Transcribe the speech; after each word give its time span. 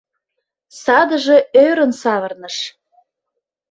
Садыже 0.81 1.37
ӧрын 1.65 1.91
савырныш: 2.01 2.57